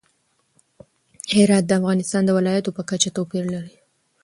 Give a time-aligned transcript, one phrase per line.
[1.33, 3.75] هرات د افغانستان د ولایاتو په کچه توپیر لري.